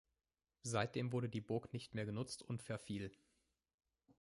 [0.63, 3.11] Seitdem wurde die Burg nicht mehr genutzt und verfiel.